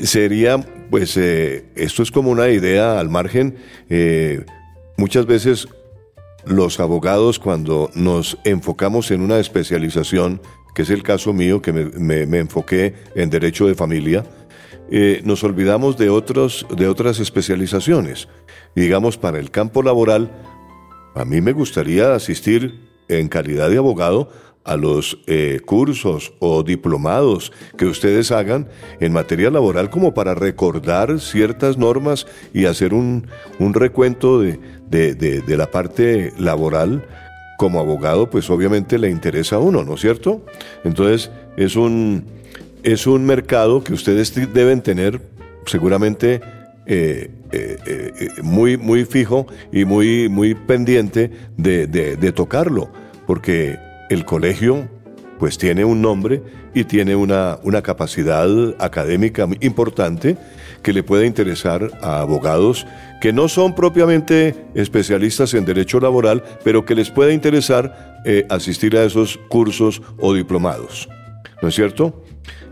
sería, 0.03 0.57
pues, 0.89 1.15
eh, 1.17 1.65
esto 1.75 2.03
es 2.03 2.11
como 2.11 2.31
una 2.31 2.49
idea 2.49 2.99
al 2.99 3.09
margen. 3.09 3.55
eh, 3.89 4.45
muchas 4.97 5.25
veces 5.25 5.67
los 6.45 6.79
abogados 6.79 7.39
cuando 7.39 7.89
nos 7.95 8.37
enfocamos 8.43 9.09
en 9.11 9.21
una 9.21 9.39
especialización, 9.39 10.41
que 10.75 10.83
es 10.83 10.89
el 10.89 11.03
caso 11.03 11.33
mío, 11.33 11.61
que 11.61 11.73
me, 11.73 12.25
me- 12.27 12.37
enfoqué 12.39 12.93
en 13.15 13.29
derecho 13.29 13.67
de 13.67 13.75
familia, 13.75 14.23
eh, 14.91 15.21
nos 15.23 15.43
olvidamos 15.43 15.97
de, 15.97 16.09
otros, 16.09 16.65
de 16.75 16.87
otras 16.87 17.19
especializaciones. 17.19 18.27
Digamos, 18.75 19.17
para 19.17 19.39
el 19.39 19.49
campo 19.51 19.81
laboral, 19.83 20.31
a 21.15 21.25
mí 21.25 21.41
me 21.41 21.53
gustaría 21.53 22.13
asistir 22.15 22.89
en 23.07 23.27
calidad 23.27 23.69
de 23.69 23.77
abogado 23.77 24.31
a 24.63 24.77
los 24.77 25.17
eh, 25.27 25.59
cursos 25.65 26.33
o 26.39 26.61
diplomados 26.63 27.51
que 27.77 27.85
ustedes 27.85 28.31
hagan 28.31 28.67
en 28.99 29.11
materia 29.13 29.49
laboral 29.49 29.89
como 29.89 30.13
para 30.13 30.35
recordar 30.35 31.19
ciertas 31.19 31.77
normas 31.77 32.27
y 32.53 32.65
hacer 32.65 32.93
un, 32.93 33.27
un 33.59 33.73
recuento 33.73 34.39
de, 34.39 34.59
de- 34.89 35.15
de- 35.15 35.57
la 35.57 35.71
parte 35.71 36.31
laboral. 36.37 37.03
Como 37.57 37.79
abogado, 37.79 38.27
pues 38.29 38.49
obviamente 38.49 38.97
le 38.97 39.09
interesa 39.11 39.57
a 39.57 39.59
uno, 39.59 39.83
¿no 39.83 39.93
es 39.93 40.01
cierto? 40.01 40.43
Entonces, 40.83 41.29
es 41.57 41.75
un, 41.75 42.25
es 42.81 43.05
un 43.05 43.23
mercado 43.25 43.83
que 43.83 43.93
ustedes 43.93 44.33
deben 44.51 44.81
tener 44.81 45.21
seguramente 45.67 46.41
eh, 46.87 47.29
eh, 47.51 47.77
eh, 47.85 48.29
muy, 48.41 48.77
muy 48.77 49.05
fijo 49.05 49.45
y 49.71 49.85
muy, 49.85 50.27
muy 50.27 50.55
pendiente 50.55 51.29
de- 51.55 51.85
de 51.85 52.31
tocarlo, 52.31 52.89
porque 53.27 53.77
el 54.11 54.25
colegio 54.25 54.89
pues 55.39 55.57
tiene 55.57 55.85
un 55.85 56.01
nombre 56.01 56.43
y 56.75 56.83
tiene 56.83 57.15
una, 57.15 57.57
una 57.63 57.81
capacidad 57.81 58.45
académica 58.77 59.47
importante 59.61 60.37
que 60.83 60.93
le 60.93 61.01
puede 61.01 61.25
interesar 61.25 61.89
a 62.01 62.19
abogados 62.19 62.85
que 63.21 63.31
no 63.31 63.47
son 63.47 63.73
propiamente 63.73 64.67
especialistas 64.75 65.53
en 65.53 65.65
derecho 65.65 65.99
laboral, 65.99 66.43
pero 66.63 66.85
que 66.85 66.93
les 66.93 67.09
puede 67.09 67.33
interesar 67.33 68.21
eh, 68.25 68.45
asistir 68.49 68.97
a 68.97 69.03
esos 69.03 69.39
cursos 69.49 70.01
o 70.19 70.33
diplomados. 70.33 71.07
¿No 71.61 71.69
es 71.69 71.75
cierto? 71.75 72.23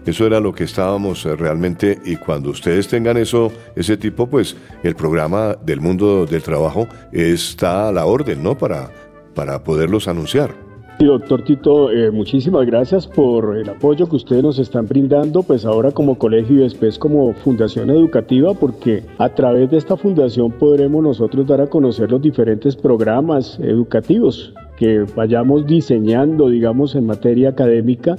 Eso 0.05 0.27
era 0.27 0.39
lo 0.39 0.53
que 0.53 0.65
estábamos 0.65 1.25
eh, 1.25 1.35
realmente 1.35 1.99
y 2.03 2.17
cuando 2.17 2.49
ustedes 2.49 2.87
tengan 2.87 3.17
eso, 3.17 3.51
ese 3.75 3.95
tipo, 3.95 4.27
pues 4.27 4.57
el 4.83 4.95
programa 4.95 5.55
del 5.65 5.79
mundo 5.79 6.25
del 6.25 6.43
trabajo 6.43 6.87
está 7.11 7.87
a 7.87 7.91
la 7.91 8.05
orden, 8.05 8.43
¿no? 8.43 8.57
Para, 8.57 8.91
para 9.33 9.63
poderlos 9.63 10.07
anunciar. 10.07 10.68
Sí, 10.99 11.05
doctor 11.05 11.45
Tito, 11.45 11.91
eh, 11.91 12.11
muchísimas 12.11 12.65
gracias 12.65 13.07
por 13.07 13.55
el 13.55 13.69
apoyo 13.69 14.09
que 14.09 14.17
ustedes 14.17 14.43
nos 14.43 14.59
están 14.59 14.85
brindando, 14.85 15.43
pues 15.43 15.63
ahora 15.63 15.91
como 15.91 16.17
colegio 16.17 16.57
y 16.57 16.59
después 16.59 16.99
como 16.99 17.33
fundación 17.35 17.89
educativa, 17.89 18.53
porque 18.53 19.05
a 19.17 19.29
través 19.29 19.71
de 19.71 19.77
esta 19.77 19.95
fundación 19.95 20.51
podremos 20.51 21.01
nosotros 21.01 21.47
dar 21.47 21.61
a 21.61 21.67
conocer 21.67 22.11
los 22.11 22.21
diferentes 22.21 22.75
programas 22.75 23.57
educativos 23.61 24.53
que 24.75 25.05
vayamos 25.15 25.65
diseñando, 25.65 26.49
digamos, 26.49 26.93
en 26.95 27.05
materia 27.05 27.51
académica 27.51 28.17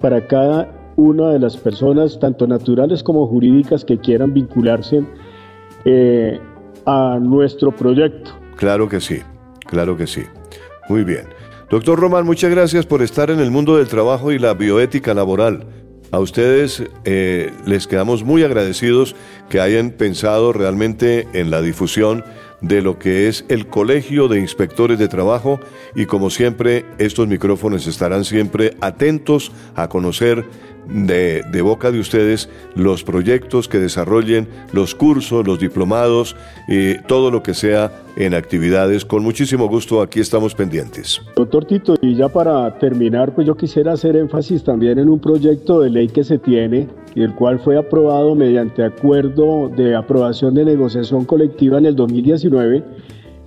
para 0.00 0.28
cada 0.28 0.92
una 0.94 1.30
de 1.30 1.40
las 1.40 1.56
personas, 1.56 2.20
tanto 2.20 2.46
naturales 2.46 3.02
como 3.02 3.26
jurídicas, 3.26 3.84
que 3.84 3.98
quieran 3.98 4.32
vincularse 4.32 5.02
eh, 5.84 6.38
a 6.86 7.18
nuestro 7.20 7.72
proyecto. 7.72 8.30
Claro 8.54 8.88
que 8.88 9.00
sí, 9.00 9.18
claro 9.66 9.96
que 9.96 10.06
sí. 10.06 10.22
Muy 10.88 11.02
bien. 11.02 11.39
Doctor 11.70 12.00
Román, 12.00 12.26
muchas 12.26 12.50
gracias 12.50 12.84
por 12.84 13.00
estar 13.00 13.30
en 13.30 13.38
el 13.38 13.52
mundo 13.52 13.76
del 13.76 13.86
trabajo 13.86 14.32
y 14.32 14.40
la 14.40 14.54
bioética 14.54 15.14
laboral. 15.14 15.68
A 16.10 16.18
ustedes 16.18 16.82
eh, 17.04 17.52
les 17.64 17.86
quedamos 17.86 18.24
muy 18.24 18.42
agradecidos 18.42 19.14
que 19.48 19.60
hayan 19.60 19.92
pensado 19.92 20.52
realmente 20.52 21.28
en 21.32 21.52
la 21.52 21.62
difusión 21.62 22.24
de 22.60 22.82
lo 22.82 22.98
que 22.98 23.28
es 23.28 23.44
el 23.48 23.68
Colegio 23.68 24.26
de 24.26 24.40
Inspectores 24.40 24.98
de 24.98 25.06
Trabajo 25.06 25.60
y 25.94 26.06
como 26.06 26.30
siempre 26.30 26.84
estos 26.98 27.28
micrófonos 27.28 27.86
estarán 27.86 28.24
siempre 28.24 28.76
atentos 28.80 29.52
a 29.76 29.88
conocer 29.88 30.44
de, 30.90 31.62
boca 31.62 31.90
de 31.90 32.00
ustedes 32.00 32.48
los 32.74 33.04
proyectos 33.04 33.68
que 33.68 33.78
desarrollen, 33.78 34.48
los 34.72 34.94
cursos, 34.94 35.46
los 35.46 35.58
diplomados 35.58 36.36
y 36.68 36.98
todo 37.06 37.30
lo 37.30 37.42
que 37.42 37.54
sea 37.54 37.92
en 38.16 38.34
actividades. 38.34 39.04
Con 39.04 39.22
muchísimo 39.22 39.68
gusto 39.68 40.02
aquí 40.02 40.20
estamos 40.20 40.54
pendientes. 40.54 41.20
Doctor 41.36 41.64
Tito, 41.64 41.94
y 42.00 42.14
ya 42.14 42.28
para 42.28 42.78
terminar, 42.78 43.34
pues 43.34 43.46
yo 43.46 43.56
quisiera 43.56 43.92
hacer 43.92 44.16
énfasis 44.16 44.64
también 44.64 44.98
en 44.98 45.08
un 45.08 45.20
proyecto 45.20 45.80
de 45.80 45.90
ley 45.90 46.08
que 46.08 46.24
se 46.24 46.38
tiene, 46.38 46.88
y 47.14 47.22
el 47.22 47.34
cual 47.34 47.58
fue 47.58 47.76
aprobado 47.76 48.34
mediante 48.34 48.84
acuerdo 48.84 49.68
de 49.68 49.96
aprobación 49.96 50.54
de 50.54 50.64
negociación 50.64 51.24
colectiva 51.24 51.78
en 51.78 51.86
el 51.86 51.96
2019, 51.96 52.84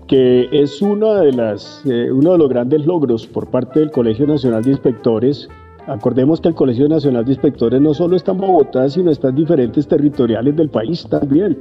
que 0.08 0.49
es 0.51 0.82
una 0.82 1.21
de 1.21 1.32
las, 1.32 1.82
eh, 1.86 2.12
uno 2.12 2.34
de 2.34 2.38
los 2.38 2.49
grandes 2.49 2.86
logros 2.86 3.25
por 3.25 3.49
parte 3.49 3.79
del 3.79 3.91
Colegio 3.91 4.27
Nacional 4.27 4.63
de 4.63 4.71
Inspectores. 4.71 5.49
Acordemos 5.87 6.39
que 6.39 6.47
el 6.47 6.55
Colegio 6.55 6.87
Nacional 6.87 7.25
de 7.25 7.31
Inspectores 7.31 7.81
no 7.81 7.93
solo 7.93 8.15
está 8.15 8.31
en 8.31 8.37
Bogotá, 8.37 8.89
sino 8.89 9.11
está 9.11 9.29
en 9.29 9.35
diferentes 9.35 9.87
territoriales 9.87 10.55
del 10.55 10.69
país 10.69 11.05
también. 11.09 11.57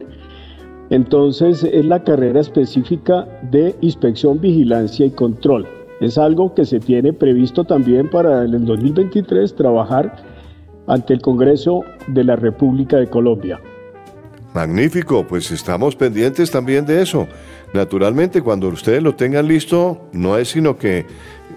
Entonces 0.91 1.65
es 1.65 1.85
la 1.85 2.05
carrera 2.05 2.41
específica 2.41 3.27
de 3.51 3.75
inspección, 3.81 4.41
vigilancia 4.41 5.07
y 5.07 5.11
control. 5.11 5.67
Es 6.01 6.19
algo 6.19 6.55
que 6.55 6.65
se 6.65 6.81
tiene 6.81 7.13
previsto 7.13 7.65
también 7.65 8.11
para 8.11 8.43
el 8.43 8.65
2023 8.65 9.55
trabajar 9.55 10.17
ante 10.87 11.15
el 11.15 11.21
Congreso 11.21 11.83
de 12.09 12.25
la 12.25 12.37
República 12.37 12.99
de 12.99 13.09
Colombia. 13.09 13.61
Magnífico, 14.55 15.27
pues 15.27 15.51
estamos 15.51 15.97
pendientes 15.97 16.51
también 16.51 16.85
de 16.85 17.01
eso. 17.01 17.27
Naturalmente, 17.73 18.43
cuando 18.43 18.69
ustedes 18.69 19.03
lo 19.03 19.15
tengan 19.15 19.49
listo, 19.49 20.11
no 20.13 20.37
es 20.37 20.49
sino 20.49 20.77
que 20.77 21.07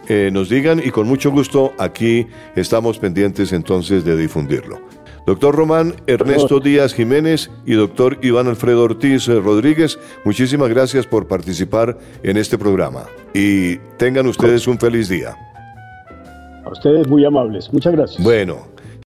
eh, 0.07 0.29
nos 0.31 0.49
digan 0.49 0.81
y 0.83 0.91
con 0.91 1.07
mucho 1.07 1.31
gusto 1.31 1.73
aquí 1.77 2.27
estamos 2.55 2.99
pendientes 2.99 3.53
entonces 3.53 4.05
de 4.05 4.17
difundirlo. 4.17 4.79
Doctor 5.25 5.55
Román 5.55 5.95
Ernesto 6.05 6.59
Díaz 6.59 6.93
Jiménez 6.93 7.49
y 7.65 7.73
doctor 7.73 8.19
Iván 8.21 8.47
Alfredo 8.47 8.83
Ortiz 8.83 9.27
eh, 9.27 9.39
Rodríguez, 9.39 9.97
muchísimas 10.23 10.69
gracias 10.69 11.07
por 11.07 11.27
participar 11.27 11.97
en 12.21 12.37
este 12.37 12.57
programa 12.59 13.05
y 13.33 13.77
tengan 13.97 14.27
ustedes 14.27 14.67
un 14.67 14.77
feliz 14.77 15.09
día. 15.09 15.35
A 16.63 16.69
ustedes 16.69 17.07
muy 17.07 17.25
amables, 17.25 17.73
muchas 17.73 17.93
gracias. 17.93 18.23
Bueno, 18.23 18.67